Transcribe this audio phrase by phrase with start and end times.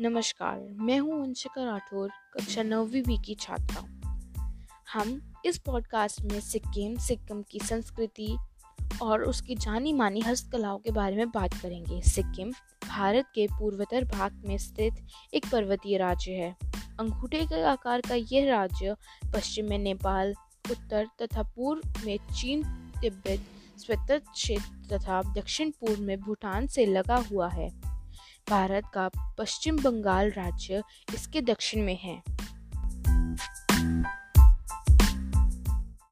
[0.00, 3.80] नमस्कार, मैं हूँ अंशिका राठौर, कक्षा नौवीं बी की छात्रा।
[4.92, 8.36] हम इस पॉडकास्ट में सिक्किम सिक्किम की संस्कृति
[9.02, 12.50] और उसकी जानी मानी हस्तकलाओं के बारे में बात करेंगे। सिक्किम,
[12.88, 14.94] भारत के पूर्वोत्तर भाग में स्थित
[15.34, 16.56] एक पर्वतीय राज्य है।
[17.00, 18.96] अंगूठे के आकार का यह राज्य
[19.34, 20.34] पश्चिम में नेपाल,
[20.70, 22.64] उत्तर तथा पूर्व में चीन,
[23.00, 23.44] तिब्बत,
[23.78, 27.81] स्वतंत्र क्षेत्र तथा दक्षिण पूर्व में भूटान से लगा हुआ है।
[28.52, 29.08] भारत का
[29.38, 30.82] पश्चिम बंगाल राज्य
[31.14, 32.22] इसके दक्षिण में है।